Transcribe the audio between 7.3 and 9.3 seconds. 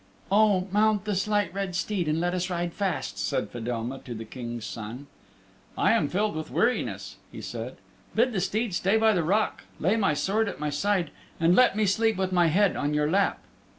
he said. "Bid the steed stay by the